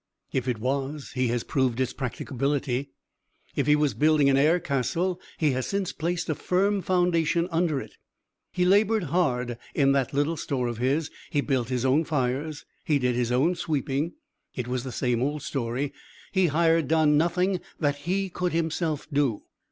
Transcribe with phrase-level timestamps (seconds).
[0.33, 2.89] If it was he has proved its practicability.
[3.55, 7.79] If he was building an air castle he has since placed a firm foundation under
[7.79, 7.97] it.
[8.51, 12.97] He labored hard in this little store of his; he built his own fires; he
[12.97, 14.13] did his own sweeping,
[14.55, 15.93] it was the same old story;
[16.31, 19.43] he hired done nothing that he could himself do.